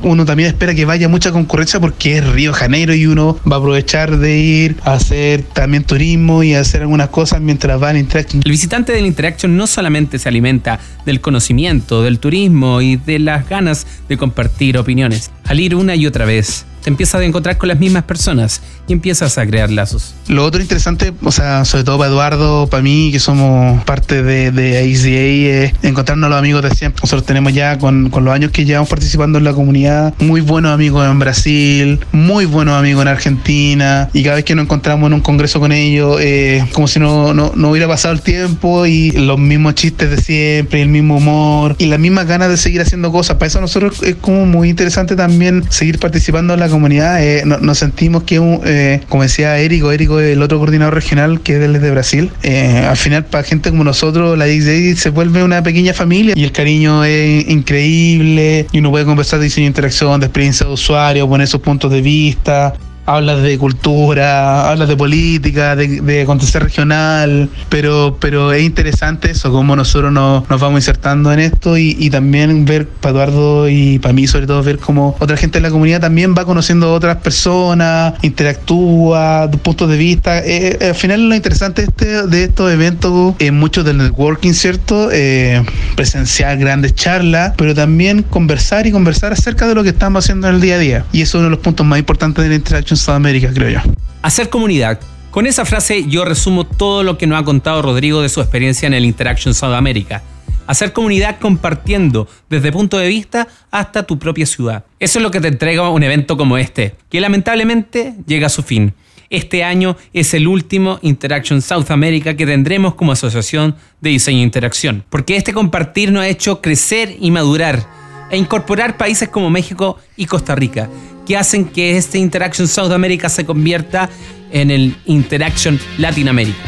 uno 0.03 0.27
también 0.27 0.51
espera 0.51 0.75
que 0.75 0.85
vaya 0.85 1.09
mucha 1.09 1.33
concurrencia 1.33 1.81
porque 1.81 2.19
es 2.19 2.27
Río 2.27 2.53
Janeiro 2.53 2.93
y 2.93 3.07
uno 3.07 3.39
va 3.51 3.57
a 3.57 3.59
aprovechar 3.61 4.19
de 4.19 4.37
ir 4.37 4.77
a 4.85 4.93
hacer 4.93 5.43
también 5.55 5.85
turismo 5.85 6.43
y 6.43 6.53
hacer 6.53 6.83
algunas 6.83 7.09
cosas 7.09 7.41
mientras 7.41 7.83
va 7.83 7.89
al 7.89 7.97
Interaction. 7.97 8.43
El 8.45 8.51
visitante 8.51 8.93
del 8.93 9.07
Interaction 9.07 9.57
no 9.57 9.67
solamente 9.67 10.19
se 10.19 10.29
alimenta 10.29 10.79
del 11.07 11.23
conocimiento, 11.23 12.03
del 12.03 12.19
turismo 12.19 12.83
y 12.83 12.97
de 12.97 13.21
las 13.21 13.49
ganas 13.49 13.87
de 14.07 14.19
compartir 14.19 14.77
opiniones. 14.77 15.31
Al 15.47 15.61
ir 15.61 15.75
una 15.75 15.95
y 15.95 16.07
otra 16.07 16.27
vez, 16.27 16.67
te 16.83 16.91
empiezas 16.91 17.23
a 17.23 17.25
encontrar 17.25 17.57
con 17.57 17.71
las 17.71 17.81
mismas 17.81 18.03
personas 18.03 18.61
y 18.87 18.93
empiezas 18.93 19.39
a 19.39 19.47
crear 19.47 19.71
lazos. 19.71 20.15
Lo 20.29 20.45
otro 20.45 20.61
interesante, 20.61 21.13
o 21.23 21.33
sea, 21.33 21.65
sobre 21.65 21.85
todo 21.85 21.99
para 21.99 22.11
Eduardo, 22.11 22.67
para 22.67 22.83
mí, 22.83 23.11
que 23.13 23.19
somos 23.19 23.83
parte 23.85 24.23
de, 24.23 24.51
de 24.51 24.79
ACA, 24.79 25.65
es 25.65 25.73
encontrarnos 25.83 26.27
a 26.27 26.31
los 26.31 26.39
amigos 26.39 26.63
de 26.63 26.71
siempre. 26.71 27.01
Nosotros 27.03 27.27
tenemos 27.27 27.53
ya 27.53 27.79
con, 27.79 28.11
con, 28.11 28.25
los 28.25 28.35
años 28.35 28.51
que 28.51 28.65
llevamos 28.65 28.89
participando 28.89 29.39
en 29.39 29.45
la 29.45 29.53
comunidad, 29.53 30.15
muy 30.19 30.41
buenos 30.41 30.73
amigos 30.73 31.07
en 31.09 31.19
Brasil, 31.19 32.01
muy 32.13 32.47
buenos 32.47 32.75
amigos 32.79 33.03
en 33.03 33.09
Argentina, 33.09 34.09
y 34.13 34.23
cada 34.23 34.37
vez 34.37 34.45
que 34.45 34.55
nos 34.55 34.65
encontramos 34.65 35.07
en 35.09 35.15
un 35.15 35.21
congreso 35.21 35.61
con 35.61 35.73
ellos, 35.73 36.19
eh, 36.21 36.65
como 36.73 36.89
si 36.89 37.01
no, 37.01 37.35
no, 37.35 37.53
no, 37.55 37.71
hubiera 37.71 37.89
pasado 37.89 38.15
el 38.15 38.21
tiempo 38.21 38.87
y 38.87 39.13
los 39.13 39.39
mismos 39.39 39.75
chistes 39.75 40.11
de 40.11 40.17
siempre, 40.19 40.83
el 40.83 40.89
mismo 40.89 41.17
humor 41.17 41.77
y 41.79 41.87
las 41.87 41.99
mismas 41.99 42.27
ganas 42.27 42.49
de 42.49 42.57
seguir 42.57 42.81
haciendo 42.81 43.13
cosas. 43.13 43.37
Para 43.37 43.49
eso 43.49 43.61
nosotros 43.61 44.03
es 44.03 44.17
como 44.17 44.47
muy 44.47 44.69
interesante 44.71 45.17
también 45.17 45.65
seguir 45.71 45.99
participando 45.99 46.55
en 46.55 46.61
la 46.61 46.69
comunidad. 46.69 47.23
Eh, 47.23 47.45
nos 47.45 47.79
sentimos 47.79 48.23
que, 48.25 48.39
eh, 48.75 49.01
como 49.09 49.23
decía 49.23 49.59
Érico, 49.59 49.93
Érico 49.93 50.21
es 50.21 50.33
el 50.33 50.43
otro 50.43 50.59
coordinador 50.59 50.95
regional 50.95 51.41
que 51.41 51.55
es 51.55 51.81
de 51.81 51.91
Brasil. 51.91 52.31
Eh, 52.43 52.85
al 52.89 52.97
final, 52.97 53.25
para 53.25 53.45
gente 53.45 53.71
como 53.71 53.85
nosotros, 53.85 54.37
la 54.37 54.47
XDA 54.47 54.97
se 54.97 55.11
vuelve 55.11 55.43
una 55.43 55.63
pequeña 55.63 55.95
familia 55.95 56.35
y 56.37 56.45
el 56.45 56.53
cariño 56.53 57.05
es 57.05 57.49
increíble 57.49 58.67
y 58.73 58.79
uno 58.79 58.91
puede 58.91 59.05
conversar 59.05 59.39
de 59.39 59.47
diseño 59.47 59.65
de 59.65 59.69
interacción, 59.69 60.21
de 60.21 60.27
experiencia 60.27 60.67
de 60.67 60.73
usuario, 60.73 61.29
poner 61.29 61.47
sus 61.47 61.61
puntos 61.61 61.91
de 61.91 62.01
vista 62.01 62.75
hablas 63.07 63.43
de 63.43 63.59
cultura, 63.59 64.71
hablas 64.71 64.89
de 64.89 64.97
política, 64.97 65.77
de, 65.77 66.23
acontecer 66.23 66.63
regional, 66.63 67.49
pero, 67.69 68.17
pero 68.21 68.53
es 68.53 68.63
interesante 68.63 69.31
eso, 69.31 69.51
cómo 69.51 69.77
nosotros 69.77 70.13
nos, 70.13 70.47
vamos 70.49 70.75
insertando 70.75 71.33
en 71.33 71.41
esto 71.41 71.77
y, 71.77 71.97
y, 71.99 72.11
también 72.11 72.65
ver 72.65 72.87
para 72.89 73.15
Eduardo 73.15 73.69
y 73.69 73.99
para 73.99 74.13
mí 74.13 74.27
sobre 74.27 74.47
todo 74.47 74.63
ver 74.63 74.79
cómo 74.79 75.17
otra 75.19 75.37
gente 75.37 75.59
de 75.59 75.63
la 75.63 75.71
comunidad 75.71 76.01
también 76.01 76.35
va 76.37 76.45
conociendo 76.45 76.89
a 76.89 76.93
otras 76.93 77.17
personas, 77.19 78.15
interactúa, 78.23 79.51
puntos 79.63 79.89
de 79.89 79.97
vista. 79.97 80.39
Eh, 80.39 80.79
eh, 80.81 80.89
al 80.89 80.95
final 80.95 81.29
lo 81.29 81.35
interesante 81.35 81.83
este, 81.83 82.27
de 82.27 82.45
estos 82.45 82.73
eventos 82.73 83.35
es 83.39 83.53
mucho 83.53 83.85
del 83.85 83.99
networking, 83.99 84.53
¿cierto? 84.53 85.11
Eh, 85.13 85.63
presenciar 85.97 86.57
grandes 86.59 86.95
charlas, 86.95 87.55
pero 87.57 87.75
también 87.75 88.23
conversar 88.23 88.87
y 88.87 88.93
conversar 88.93 89.33
acerca 89.33 89.67
de 89.67 89.75
lo 89.75 89.83
que 89.83 89.91
estamos 89.91 90.25
haciendo 90.25 90.49
en 90.49 90.57
el 90.57 90.61
día 90.61 90.77
a 90.77 90.79
día. 90.79 91.05
Y 91.13 91.23
eso 91.23 91.39
es 91.39 91.41
uno 91.41 91.45
de 91.45 91.51
los 91.51 91.59
puntos 91.61 91.87
más 91.87 91.99
importantes 91.99 92.43
de 92.43 92.51
la 92.51 92.57
interacción 92.57 92.94
en 92.95 92.97
Sudamérica, 92.97 93.53
creo 93.53 93.71
yo. 93.71 93.93
Hacer 94.23 94.49
comunidad. 94.49 95.01
Con 95.31 95.47
esa 95.47 95.65
frase 95.65 96.05
yo 96.09 96.25
resumo 96.25 96.65
todo 96.65 97.03
lo 97.03 97.19
que 97.19 97.27
nos 97.27 97.41
ha 97.41 97.45
contado 97.45 97.83
Rodrigo 97.83 98.23
de 98.23 98.29
su 98.29 98.41
experiencia 98.41 98.87
en 98.87 98.95
el 98.95 99.05
Interaction 99.05 99.53
Sudamérica. 99.53 100.23
Hacer 100.67 100.93
comunidad 100.93 101.39
compartiendo 101.41 102.27
desde 102.49 102.73
punto 102.73 102.97
de 102.97 103.09
vista 103.09 103.49
hasta 103.71 104.05
tu 104.05 104.19
propia 104.19 104.47
ciudad. 104.47 104.85
Eso 104.99 105.19
es 105.19 105.23
lo 105.23 105.31
que 105.31 105.41
te 105.41 105.49
entrega 105.49 105.91
un 105.91 106.03
evento 106.03 106.37
como 106.37 106.57
este, 106.57 106.95
que 107.11 107.21
lamentablemente 107.21 108.15
llega 108.27 108.47
a 108.47 108.51
su 108.51 108.63
fin. 108.63 108.95
Este 109.29 109.65
año 109.65 109.97
es 110.13 110.33
el 110.33 110.47
último 110.47 111.01
Interaction 111.03 111.61
South 111.61 111.91
America 111.91 112.37
que 112.37 112.47
tendremos 112.47 112.95
como 112.95 113.13
asociación 113.13 113.75
de 114.01 114.11
diseño 114.11 114.39
e 114.39 114.43
interacción, 114.43 115.05
porque 115.11 115.37
este 115.37 115.53
compartir 115.53 116.13
nos 116.13 116.23
ha 116.23 116.29
hecho 116.29 116.61
crecer 116.61 117.17
y 117.21 117.31
madurar 117.33 117.85
e 118.31 118.37
incorporar 118.37 118.97
países 118.97 119.29
como 119.29 119.51
México 119.51 119.99
y 120.17 120.27
Costa 120.27 120.55
Rica, 120.55 120.89
que 121.27 121.37
hacen 121.37 121.67
que 121.67 121.97
este 121.97 122.19
Interaction 122.19 122.69
South 122.69 122.93
America 122.93 123.29
se 123.29 123.45
convierta 123.45 124.11
en 124.51 124.71
el 124.71 124.95
Interaction 125.07 125.79
Latinoamérica, 125.99 126.59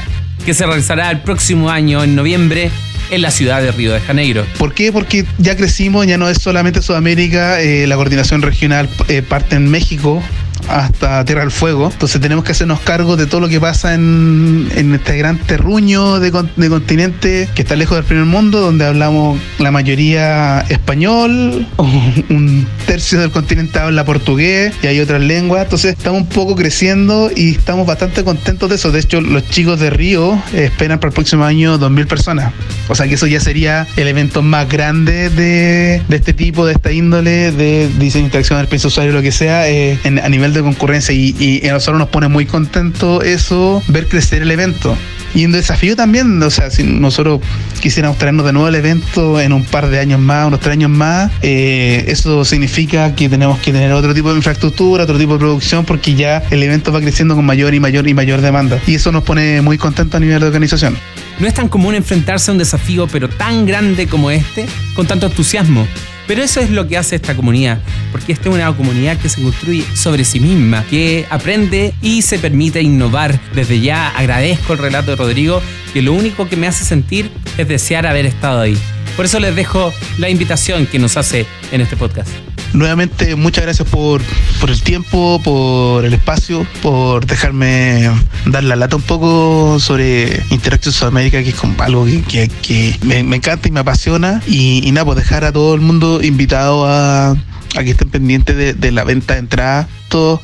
que 0.44 0.54
se 0.54 0.66
realizará 0.66 1.10
el 1.10 1.20
próximo 1.20 1.70
año 1.70 2.02
en 2.02 2.14
noviembre 2.14 2.70
en 3.10 3.22
la 3.22 3.30
ciudad 3.30 3.62
de 3.62 3.70
Río 3.70 3.92
de 3.92 4.00
Janeiro. 4.00 4.44
¿Por 4.58 4.74
qué? 4.74 4.92
Porque 4.92 5.24
ya 5.38 5.56
crecimos, 5.56 6.06
ya 6.06 6.18
no 6.18 6.28
es 6.28 6.38
solamente 6.38 6.82
Sudamérica, 6.82 7.60
eh, 7.60 7.86
la 7.86 7.96
coordinación 7.96 8.42
regional 8.42 8.88
eh, 9.08 9.22
parte 9.22 9.56
en 9.56 9.70
México, 9.70 10.22
hasta 10.68 11.24
Tierra 11.24 11.42
del 11.42 11.50
Fuego. 11.50 11.90
Entonces 11.92 12.20
tenemos 12.20 12.44
que 12.44 12.52
hacernos 12.52 12.80
cargo 12.80 13.16
de 13.16 13.26
todo 13.26 13.40
lo 13.40 13.48
que 13.48 13.60
pasa 13.60 13.94
en, 13.94 14.68
este 14.94 15.16
gran 15.16 15.38
terruño 15.38 16.20
de, 16.20 16.30
continente 16.30 17.48
que 17.54 17.62
está 17.62 17.76
lejos 17.76 17.96
del 17.96 18.04
primer 18.04 18.24
mundo, 18.24 18.60
donde 18.60 18.86
hablamos 18.86 19.38
la 19.58 19.70
mayoría 19.70 20.60
español, 20.68 21.66
un 22.30 22.66
tercio 22.86 23.20
del 23.20 23.30
continente 23.30 23.78
habla 23.78 24.04
portugués 24.04 24.74
y 24.82 24.86
hay 24.86 25.00
otras 25.00 25.20
lenguas. 25.20 25.64
Entonces 25.64 25.96
estamos 25.96 26.22
un 26.22 26.28
poco 26.28 26.56
creciendo 26.56 27.30
y 27.34 27.52
estamos 27.52 27.86
bastante 27.86 28.24
contentos 28.24 28.68
de 28.68 28.76
eso. 28.76 28.92
De 28.92 29.00
hecho, 29.00 29.20
los 29.20 29.48
chicos 29.48 29.80
de 29.80 29.90
Río 29.90 30.40
esperan 30.52 30.98
para 30.98 31.08
el 31.08 31.14
próximo 31.14 31.44
año 31.44 31.78
2.000 31.78 32.06
personas. 32.06 32.52
O 32.88 32.94
sea 32.94 33.06
que 33.08 33.14
eso 33.14 33.26
ya 33.26 33.40
sería 33.40 33.86
el 33.96 34.08
evento 34.08 34.42
más 34.42 34.68
grande 34.68 35.30
de, 35.30 36.02
este 36.08 36.32
tipo, 36.32 36.66
de 36.66 36.74
esta 36.74 36.92
índole, 36.92 37.52
de 37.52 37.88
diseño, 37.98 38.26
interacción, 38.26 38.58
experiencia 38.60 38.88
usuario, 38.88 39.12
lo 39.12 39.22
que 39.22 39.32
sea, 39.32 39.68
eh, 39.68 39.98
a 40.04 40.28
nivel 40.28 40.52
de 40.52 40.55
concurrencia 40.62 41.14
y, 41.14 41.66
a 41.68 41.72
nosotros 41.72 41.98
nos 41.98 42.08
pone 42.08 42.28
muy 42.28 42.46
contento 42.46 43.22
eso, 43.22 43.82
ver 43.88 44.06
crecer 44.06 44.42
el 44.42 44.50
evento. 44.50 44.96
Y 45.34 45.44
un 45.44 45.52
desafío 45.52 45.96
también, 45.96 46.42
o 46.42 46.50
sea, 46.50 46.70
si 46.70 46.82
nosotros 46.82 47.40
quisiéramos 47.80 48.16
traernos 48.16 48.46
de 48.46 48.52
nuevo 48.52 48.68
el 48.68 48.74
evento 48.74 49.38
en 49.38 49.52
un 49.52 49.64
par 49.64 49.88
de 49.88 49.98
años 49.98 50.18
más, 50.18 50.46
unos 50.46 50.60
tres 50.60 50.72
años 50.72 50.90
más, 50.90 51.30
eh, 51.42 52.04
eso 52.08 52.44
significa 52.44 53.14
que 53.14 53.28
tenemos 53.28 53.58
que 53.58 53.72
tener 53.72 53.92
otro 53.92 54.14
tipo 54.14 54.30
de 54.30 54.36
infraestructura, 54.36 55.04
otro 55.04 55.18
tipo 55.18 55.34
de 55.34 55.38
producción, 55.38 55.84
porque 55.84 56.14
ya 56.14 56.42
el 56.50 56.62
evento 56.62 56.90
va 56.90 57.00
creciendo 57.00 57.34
con 57.34 57.44
mayor 57.44 57.74
y 57.74 57.80
mayor 57.80 58.08
y 58.08 58.14
mayor 58.14 58.40
demanda. 58.40 58.80
Y 58.86 58.94
eso 58.94 59.12
nos 59.12 59.24
pone 59.24 59.60
muy 59.60 59.76
contentos 59.76 60.16
a 60.16 60.20
nivel 60.20 60.40
de 60.40 60.46
organización. 60.46 60.96
No 61.38 61.46
es 61.46 61.52
tan 61.52 61.68
común 61.68 61.94
enfrentarse 61.94 62.50
a 62.50 62.52
un 62.52 62.58
desafío, 62.58 63.06
pero 63.06 63.28
tan 63.28 63.66
grande 63.66 64.06
como 64.06 64.30
este, 64.30 64.66
con 64.94 65.06
tanto 65.06 65.26
entusiasmo. 65.26 65.86
Pero 66.26 66.42
eso 66.42 66.60
es 66.60 66.70
lo 66.70 66.88
que 66.88 66.96
hace 66.96 67.16
esta 67.16 67.34
comunidad, 67.34 67.78
porque 68.10 68.32
esta 68.32 68.48
es 68.48 68.54
una 68.54 68.74
comunidad 68.76 69.16
que 69.18 69.28
se 69.28 69.40
construye 69.40 69.84
sobre 69.94 70.24
sí 70.24 70.40
misma, 70.40 70.84
que 70.90 71.26
aprende 71.30 71.94
y 72.02 72.22
se 72.22 72.38
permite 72.38 72.82
innovar. 72.82 73.38
Desde 73.54 73.80
ya 73.80 74.08
agradezco 74.08 74.72
el 74.72 74.78
relato 74.78 75.12
de 75.12 75.16
Rodrigo, 75.16 75.62
que 75.92 76.02
lo 76.02 76.12
único 76.12 76.48
que 76.48 76.56
me 76.56 76.66
hace 76.66 76.84
sentir 76.84 77.30
es 77.58 77.68
desear 77.68 78.06
haber 78.06 78.26
estado 78.26 78.60
ahí. 78.60 78.76
Por 79.16 79.24
eso 79.24 79.40
les 79.40 79.54
dejo 79.54 79.92
la 80.18 80.28
invitación 80.28 80.86
que 80.86 80.98
nos 80.98 81.16
hace 81.16 81.46
en 81.72 81.80
este 81.80 81.96
podcast. 81.96 82.45
Nuevamente, 82.72 83.36
muchas 83.36 83.64
gracias 83.64 83.88
por, 83.88 84.22
por 84.60 84.70
el 84.70 84.82
tiempo, 84.82 85.40
por 85.42 86.04
el 86.04 86.12
espacio, 86.12 86.66
por 86.82 87.26
dejarme 87.26 88.10
dar 88.46 88.64
la 88.64 88.76
lata 88.76 88.96
un 88.96 89.02
poco 89.02 89.78
sobre 89.80 90.42
Interactive 90.50 90.92
Sudamérica, 90.92 91.42
que 91.42 91.50
es 91.50 91.56
algo 91.78 92.04
que, 92.28 92.48
que, 92.62 92.96
me, 93.02 93.18
encanta 93.18 93.68
y 93.68 93.70
me 93.70 93.80
apasiona. 93.80 94.42
Y, 94.46 94.90
nada, 94.92 95.04
pues 95.04 95.16
dejar 95.16 95.44
a 95.44 95.52
todo 95.52 95.74
el 95.74 95.80
mundo 95.80 96.22
invitado 96.22 96.86
a, 96.86 97.30
a 97.30 97.84
que 97.84 97.90
estén 97.90 98.10
pendientes 98.10 98.56
de, 98.56 98.74
de 98.74 98.92
la 98.92 99.04
venta 99.04 99.34
de 99.34 99.40
entradas, 99.40 99.86
todo 100.08 100.40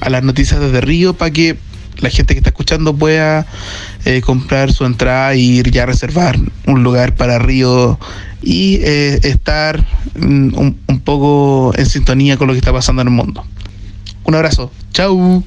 a 0.00 0.10
las 0.10 0.22
noticias 0.22 0.60
desde 0.60 0.80
Río 0.80 1.14
para 1.14 1.30
que 1.30 1.56
la 1.98 2.10
gente 2.10 2.34
que 2.34 2.38
está 2.38 2.50
escuchando 2.50 2.94
pueda 2.94 3.46
eh, 4.04 4.20
comprar 4.20 4.72
su 4.72 4.84
entrada 4.84 5.32
e 5.32 5.38
ir 5.38 5.70
ya 5.70 5.84
a 5.84 5.86
reservar 5.86 6.38
un 6.66 6.82
lugar 6.82 7.14
para 7.14 7.38
Río 7.38 7.98
y 8.42 8.76
eh, 8.82 9.20
estar 9.22 9.84
mm, 10.14 10.54
un, 10.56 10.78
un 10.86 11.00
poco 11.00 11.72
en 11.76 11.86
sintonía 11.86 12.36
con 12.36 12.46
lo 12.46 12.52
que 12.52 12.58
está 12.58 12.72
pasando 12.72 13.02
en 13.02 13.08
el 13.08 13.14
mundo. 13.14 13.44
Un 14.24 14.34
abrazo. 14.34 14.70
Chau. 14.92 15.44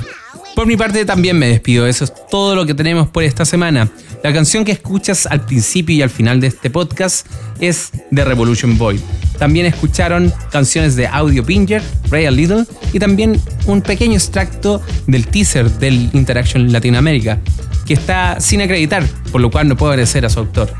Por 0.57 0.65
mi 0.65 0.75
parte 0.75 1.05
también 1.05 1.37
me 1.37 1.47
despido. 1.47 1.85
Eso 1.85 2.03
es 2.03 2.11
todo 2.31 2.55
lo 2.55 2.65
que 2.65 2.73
tenemos 2.73 3.07
por 3.09 3.21
esta 3.21 3.45
semana. 3.45 3.91
La 4.23 4.33
canción 4.33 4.65
que 4.65 4.71
escuchas 4.71 5.27
al 5.27 5.45
principio 5.45 5.95
y 5.95 6.01
al 6.01 6.09
final 6.09 6.41
de 6.41 6.47
este 6.47 6.71
podcast 6.71 7.27
es 7.59 7.91
The 8.11 8.25
Revolution 8.25 8.75
Boy. 8.75 8.99
También 9.37 9.67
escucharon 9.67 10.33
canciones 10.51 10.95
de 10.95 11.05
Audio 11.05 11.45
Pinger, 11.45 11.83
Ray 12.09 12.35
Little 12.35 12.65
y 12.91 12.97
también 12.97 13.39
un 13.67 13.83
pequeño 13.83 14.15
extracto 14.15 14.81
del 15.05 15.27
teaser 15.27 15.69
del 15.73 16.09
Interaction 16.13 16.73
Latinoamérica, 16.73 17.37
que 17.85 17.93
está 17.93 18.39
sin 18.39 18.59
acreditar, 18.59 19.05
por 19.31 19.41
lo 19.41 19.51
cual 19.51 19.67
no 19.67 19.77
puedo 19.77 19.91
agradecer 19.91 20.25
a 20.25 20.29
su 20.31 20.39
autor. 20.39 20.73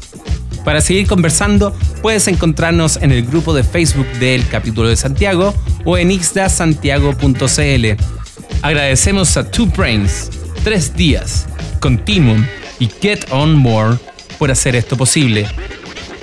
Para 0.66 0.82
seguir 0.82 1.06
conversando, 1.06 1.78
puedes 2.02 2.28
encontrarnos 2.28 2.98
en 2.98 3.12
el 3.12 3.28
grupo 3.28 3.54
de 3.54 3.64
Facebook 3.64 4.08
del 4.20 4.48
capítulo 4.48 4.90
de 4.90 4.96
Santiago 4.96 5.54
o 5.86 6.00
en 6.00 6.10
ixdasantiago.cl. 6.10 8.27
Agradecemos 8.62 9.38
a 9.38 9.50
Two 9.50 9.68
Brains, 9.68 10.30
Tres 10.64 10.96
Días, 10.96 11.48
Continuum 11.80 12.46
y 12.80 12.90
Get 13.02 13.26
On 13.30 13.56
More 13.56 13.98
por 14.38 14.52
hacer 14.52 14.76
esto 14.76 14.98
posible. 14.98 15.48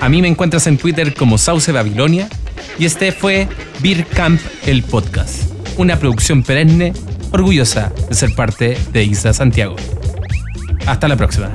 A 0.01 0.09
mí 0.09 0.21
me 0.21 0.29
encuentras 0.29 0.67
en 0.67 0.77
Twitter 0.77 1.15
como 1.15 1.39
Sauce 1.39 1.73
Babilonia 1.73 2.29
y 2.79 2.85
este 2.85 3.13
fue 3.13 3.49
Beer 3.81 4.05
Camp 4.07 4.41
el 4.67 4.83
podcast, 4.83 5.51
una 5.77 5.99
producción 5.99 6.43
perenne 6.43 6.93
orgullosa 7.31 7.93
de 8.09 8.15
ser 8.15 8.35
parte 8.35 8.77
de 8.93 9.05
Isla 9.05 9.33
Santiago. 9.33 9.77
Hasta 10.87 11.09
la 11.09 11.17
próxima. 11.17 11.51